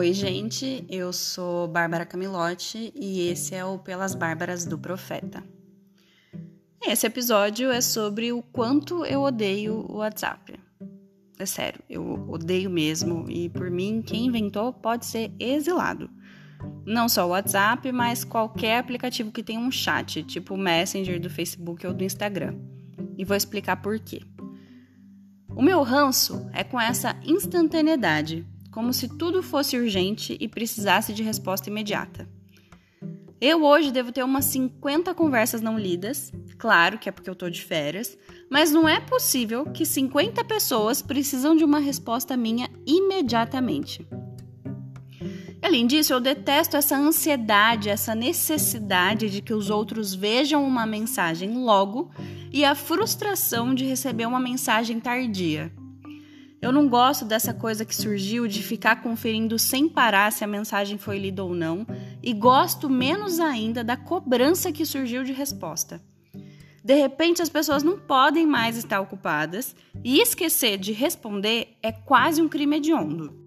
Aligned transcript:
Oi, 0.00 0.14
gente, 0.14 0.82
eu 0.88 1.12
sou 1.12 1.68
Bárbara 1.68 2.06
Camilotti 2.06 2.90
e 2.96 3.28
esse 3.28 3.54
é 3.54 3.62
o 3.62 3.78
Pelas 3.78 4.14
Bárbaras 4.14 4.64
do 4.64 4.78
Profeta. 4.78 5.44
Esse 6.80 7.06
episódio 7.06 7.70
é 7.70 7.82
sobre 7.82 8.32
o 8.32 8.42
quanto 8.42 9.04
eu 9.04 9.20
odeio 9.20 9.84
o 9.86 9.96
WhatsApp. 9.98 10.58
É 11.38 11.44
sério, 11.44 11.80
eu 11.86 12.26
odeio 12.30 12.70
mesmo 12.70 13.26
e 13.28 13.50
por 13.50 13.70
mim, 13.70 14.00
quem 14.00 14.24
inventou 14.24 14.72
pode 14.72 15.04
ser 15.04 15.34
exilado. 15.38 16.08
Não 16.86 17.06
só 17.06 17.26
o 17.26 17.32
WhatsApp, 17.32 17.92
mas 17.92 18.24
qualquer 18.24 18.78
aplicativo 18.78 19.30
que 19.30 19.42
tenha 19.42 19.60
um 19.60 19.70
chat, 19.70 20.22
tipo 20.22 20.54
o 20.54 20.58
Messenger 20.58 21.20
do 21.20 21.28
Facebook 21.28 21.86
ou 21.86 21.92
do 21.92 22.04
Instagram. 22.04 22.56
E 23.18 23.24
vou 23.26 23.36
explicar 23.36 23.82
por 23.82 24.00
quê. 24.00 24.22
O 25.54 25.60
meu 25.60 25.82
ranço 25.82 26.48
é 26.54 26.64
com 26.64 26.80
essa 26.80 27.14
instantaneidade 27.22 28.46
como 28.70 28.92
se 28.92 29.08
tudo 29.08 29.42
fosse 29.42 29.76
urgente 29.76 30.36
e 30.40 30.48
precisasse 30.48 31.12
de 31.12 31.22
resposta 31.22 31.68
imediata. 31.68 32.28
Eu 33.40 33.64
hoje 33.64 33.90
devo 33.90 34.12
ter 34.12 34.22
umas 34.22 34.44
50 34.46 35.14
conversas 35.14 35.62
não 35.62 35.78
lidas, 35.78 36.30
claro 36.58 36.98
que 36.98 37.08
é 37.08 37.12
porque 37.12 37.30
eu 37.30 37.34
tô 37.34 37.48
de 37.48 37.62
férias, 37.62 38.18
mas 38.50 38.70
não 38.70 38.86
é 38.86 39.00
possível 39.00 39.64
que 39.64 39.86
50 39.86 40.44
pessoas 40.44 41.00
precisam 41.00 41.56
de 41.56 41.64
uma 41.64 41.78
resposta 41.78 42.36
minha 42.36 42.68
imediatamente. 42.86 44.06
Além 45.62 45.86
disso, 45.86 46.12
eu 46.12 46.20
detesto 46.20 46.76
essa 46.76 46.96
ansiedade, 46.96 47.88
essa 47.88 48.14
necessidade 48.14 49.30
de 49.30 49.40
que 49.40 49.54
os 49.54 49.70
outros 49.70 50.14
vejam 50.14 50.66
uma 50.66 50.84
mensagem 50.84 51.54
logo 51.54 52.10
e 52.52 52.64
a 52.64 52.74
frustração 52.74 53.74
de 53.74 53.84
receber 53.84 54.26
uma 54.26 54.40
mensagem 54.40 55.00
tardia. 55.00 55.72
Eu 56.62 56.72
não 56.72 56.88
gosto 56.88 57.24
dessa 57.24 57.54
coisa 57.54 57.86
que 57.86 57.96
surgiu 57.96 58.46
de 58.46 58.62
ficar 58.62 59.02
conferindo 59.02 59.58
sem 59.58 59.88
parar 59.88 60.30
se 60.30 60.44
a 60.44 60.46
mensagem 60.46 60.98
foi 60.98 61.18
lida 61.18 61.42
ou 61.42 61.54
não, 61.54 61.86
e 62.22 62.34
gosto 62.34 62.90
menos 62.90 63.40
ainda 63.40 63.82
da 63.82 63.96
cobrança 63.96 64.70
que 64.70 64.84
surgiu 64.84 65.24
de 65.24 65.32
resposta. 65.32 66.02
De 66.84 66.94
repente, 66.94 67.40
as 67.40 67.48
pessoas 67.48 67.82
não 67.82 67.98
podem 67.98 68.46
mais 68.46 68.76
estar 68.76 69.00
ocupadas 69.00 69.74
e 70.04 70.20
esquecer 70.20 70.76
de 70.76 70.92
responder 70.92 71.76
é 71.82 71.92
quase 71.92 72.42
um 72.42 72.48
crime 72.48 72.76
hediondo. 72.76 73.40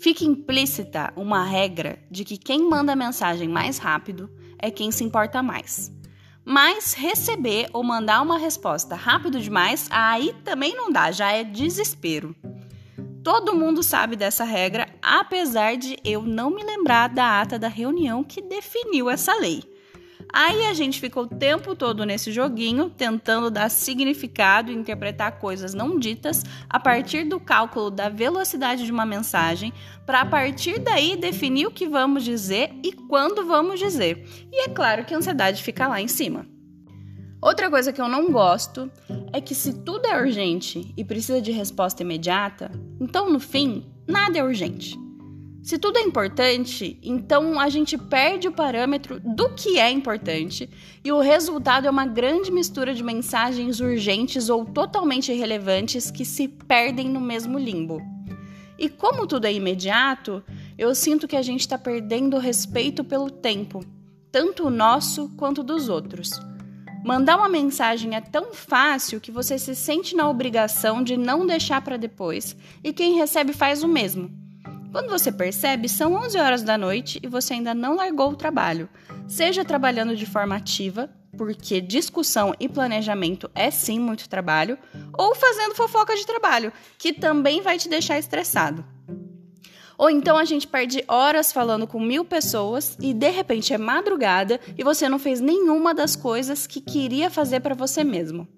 Fica 0.00 0.24
implícita 0.24 1.12
uma 1.16 1.44
regra 1.44 1.98
de 2.10 2.24
que 2.24 2.36
quem 2.36 2.68
manda 2.68 2.92
a 2.92 2.96
mensagem 2.96 3.48
mais 3.48 3.78
rápido 3.78 4.30
é 4.58 4.70
quem 4.70 4.92
se 4.92 5.02
importa 5.02 5.42
mais. 5.42 5.92
Mas 6.44 6.94
receber 6.94 7.68
ou 7.72 7.82
mandar 7.82 8.22
uma 8.22 8.38
resposta 8.38 8.94
rápido 8.94 9.40
demais, 9.40 9.88
aí 9.90 10.34
também 10.44 10.74
não 10.74 10.90
dá, 10.90 11.10
já 11.10 11.32
é 11.32 11.44
desespero. 11.44 12.34
Todo 13.22 13.54
mundo 13.54 13.82
sabe 13.82 14.16
dessa 14.16 14.44
regra, 14.44 14.88
apesar 15.02 15.76
de 15.76 15.98
eu 16.02 16.22
não 16.22 16.50
me 16.50 16.62
lembrar 16.62 17.08
da 17.08 17.42
ata 17.42 17.58
da 17.58 17.68
reunião 17.68 18.24
que 18.24 18.40
definiu 18.40 19.10
essa 19.10 19.34
lei. 19.38 19.62
Aí 20.32 20.66
a 20.66 20.74
gente 20.74 21.00
ficou 21.00 21.24
o 21.24 21.28
tempo 21.28 21.74
todo 21.74 22.06
nesse 22.06 22.32
joguinho, 22.32 22.88
tentando 22.88 23.50
dar 23.50 23.68
significado 23.68 24.70
e 24.70 24.74
interpretar 24.74 25.38
coisas 25.38 25.74
não 25.74 25.98
ditas 25.98 26.44
a 26.68 26.78
partir 26.78 27.24
do 27.24 27.40
cálculo 27.40 27.90
da 27.90 28.08
velocidade 28.08 28.84
de 28.84 28.92
uma 28.92 29.04
mensagem, 29.04 29.72
para 30.06 30.20
a 30.20 30.26
partir 30.26 30.78
daí 30.78 31.16
definir 31.16 31.66
o 31.66 31.70
que 31.70 31.86
vamos 31.86 32.24
dizer 32.24 32.70
e 32.82 32.92
quando 32.92 33.44
vamos 33.44 33.78
dizer. 33.78 34.24
E 34.52 34.64
é 34.64 34.68
claro 34.68 35.04
que 35.04 35.12
a 35.12 35.18
ansiedade 35.18 35.62
fica 35.62 35.88
lá 35.88 36.00
em 36.00 36.08
cima. 36.08 36.46
Outra 37.42 37.70
coisa 37.70 37.90
que 37.90 38.00
eu 38.00 38.08
não 38.08 38.30
gosto 38.30 38.90
é 39.32 39.40
que 39.40 39.54
se 39.54 39.72
tudo 39.72 40.06
é 40.06 40.20
urgente 40.20 40.92
e 40.94 41.02
precisa 41.02 41.40
de 41.40 41.50
resposta 41.50 42.02
imediata, 42.02 42.70
então 43.00 43.32
no 43.32 43.40
fim, 43.40 43.86
nada 44.06 44.38
é 44.38 44.44
urgente. 44.44 44.98
Se 45.62 45.78
tudo 45.78 45.98
é 45.98 46.02
importante, 46.02 46.98
então 47.02 47.58
a 47.58 47.68
gente 47.70 47.96
perde 47.96 48.48
o 48.48 48.52
parâmetro 48.52 49.20
do 49.20 49.50
que 49.50 49.78
é 49.78 49.90
importante 49.90 50.68
e 51.02 51.10
o 51.12 51.20
resultado 51.20 51.86
é 51.86 51.90
uma 51.90 52.06
grande 52.06 52.50
mistura 52.50 52.94
de 52.94 53.02
mensagens 53.02 53.80
urgentes 53.80 54.50
ou 54.50 54.64
totalmente 54.64 55.32
irrelevantes 55.32 56.10
que 56.10 56.26
se 56.26 56.46
perdem 56.46 57.08
no 57.08 57.20
mesmo 57.20 57.58
limbo. 57.58 58.02
E 58.78 58.88
como 58.88 59.26
tudo 59.26 59.46
é 59.46 59.52
imediato, 59.52 60.42
eu 60.76 60.94
sinto 60.94 61.28
que 61.28 61.36
a 61.36 61.42
gente 61.42 61.60
está 61.60 61.78
perdendo 61.78 62.36
o 62.36 62.40
respeito 62.40 63.02
pelo 63.02 63.30
tempo, 63.30 63.84
tanto 64.30 64.66
o 64.66 64.70
nosso 64.70 65.28
quanto 65.36 65.62
dos 65.62 65.88
outros. 65.88 66.49
Mandar 67.02 67.38
uma 67.38 67.48
mensagem 67.48 68.14
é 68.14 68.20
tão 68.20 68.52
fácil 68.52 69.20
que 69.20 69.32
você 69.32 69.58
se 69.58 69.74
sente 69.74 70.14
na 70.14 70.28
obrigação 70.28 71.02
de 71.02 71.16
não 71.16 71.46
deixar 71.46 71.80
para 71.80 71.96
depois, 71.96 72.54
e 72.84 72.92
quem 72.92 73.16
recebe 73.16 73.54
faz 73.54 73.82
o 73.82 73.88
mesmo. 73.88 74.30
Quando 74.92 75.08
você 75.08 75.32
percebe, 75.32 75.88
são 75.88 76.14
11 76.14 76.38
horas 76.38 76.62
da 76.62 76.76
noite 76.76 77.18
e 77.22 77.26
você 77.26 77.54
ainda 77.54 77.72
não 77.72 77.96
largou 77.96 78.30
o 78.30 78.36
trabalho, 78.36 78.88
seja 79.26 79.64
trabalhando 79.64 80.14
de 80.14 80.26
forma 80.26 80.56
ativa, 80.56 81.08
porque 81.38 81.80
discussão 81.80 82.54
e 82.60 82.68
planejamento 82.68 83.50
é 83.54 83.70
sim 83.70 83.98
muito 83.98 84.28
trabalho, 84.28 84.76
ou 85.16 85.34
fazendo 85.34 85.74
fofoca 85.74 86.14
de 86.14 86.26
trabalho, 86.26 86.70
que 86.98 87.14
também 87.14 87.62
vai 87.62 87.78
te 87.78 87.88
deixar 87.88 88.18
estressado. 88.18 88.84
Ou 90.00 90.08
então 90.08 90.38
a 90.38 90.46
gente 90.46 90.66
perde 90.66 91.04
horas 91.06 91.52
falando 91.52 91.86
com 91.86 92.00
mil 92.00 92.24
pessoas 92.24 92.96
e 93.02 93.12
de 93.12 93.28
repente 93.28 93.74
é 93.74 93.76
madrugada 93.76 94.58
e 94.78 94.82
você 94.82 95.10
não 95.10 95.18
fez 95.18 95.42
nenhuma 95.42 95.92
das 95.92 96.16
coisas 96.16 96.66
que 96.66 96.80
queria 96.80 97.28
fazer 97.28 97.60
para 97.60 97.74
você 97.74 98.02
mesmo. 98.02 98.48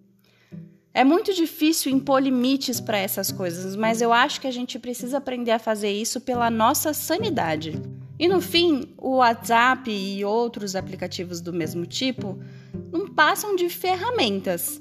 É 0.94 1.02
muito 1.02 1.34
difícil 1.34 1.90
impor 1.90 2.22
limites 2.22 2.80
para 2.80 2.96
essas 2.96 3.32
coisas, 3.32 3.74
mas 3.74 4.00
eu 4.00 4.12
acho 4.12 4.40
que 4.40 4.46
a 4.46 4.52
gente 4.52 4.78
precisa 4.78 5.18
aprender 5.18 5.50
a 5.50 5.58
fazer 5.58 5.90
isso 5.90 6.20
pela 6.20 6.48
nossa 6.48 6.94
sanidade. 6.94 7.72
E 8.20 8.28
no 8.28 8.40
fim, 8.40 8.94
o 8.96 9.16
WhatsApp 9.16 9.90
e 9.90 10.24
outros 10.24 10.76
aplicativos 10.76 11.40
do 11.40 11.52
mesmo 11.52 11.84
tipo 11.86 12.38
não 12.92 13.08
passam 13.08 13.56
de 13.56 13.68
ferramentas. 13.68 14.80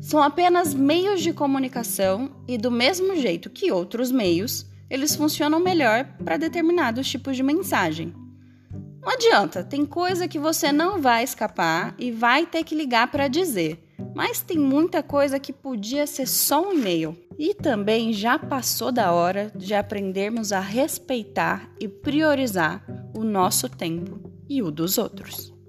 São 0.00 0.22
apenas 0.22 0.72
meios 0.72 1.20
de 1.20 1.34
comunicação 1.34 2.30
e, 2.48 2.56
do 2.56 2.70
mesmo 2.70 3.14
jeito 3.16 3.50
que 3.50 3.70
outros 3.70 4.10
meios, 4.10 4.69
eles 4.90 5.14
funcionam 5.14 5.60
melhor 5.60 6.04
para 6.24 6.36
determinados 6.36 7.08
tipos 7.08 7.36
de 7.36 7.42
mensagem. 7.42 8.12
Não 9.00 9.08
adianta, 9.08 9.64
tem 9.64 9.86
coisa 9.86 10.28
que 10.28 10.38
você 10.38 10.72
não 10.72 11.00
vai 11.00 11.24
escapar 11.24 11.94
e 11.98 12.10
vai 12.10 12.44
ter 12.44 12.64
que 12.64 12.74
ligar 12.74 13.10
para 13.10 13.28
dizer. 13.28 13.82
Mas 14.14 14.42
tem 14.42 14.58
muita 14.58 15.02
coisa 15.02 15.38
que 15.38 15.52
podia 15.52 16.06
ser 16.06 16.26
só 16.26 16.68
um 16.68 16.72
e-mail. 16.74 17.16
E 17.38 17.54
também 17.54 18.12
já 18.12 18.38
passou 18.38 18.92
da 18.92 19.12
hora 19.12 19.50
de 19.54 19.72
aprendermos 19.72 20.52
a 20.52 20.60
respeitar 20.60 21.70
e 21.80 21.88
priorizar 21.88 22.84
o 23.16 23.24
nosso 23.24 23.68
tempo 23.68 24.20
e 24.48 24.62
o 24.62 24.70
dos 24.70 24.98
outros. 24.98 25.59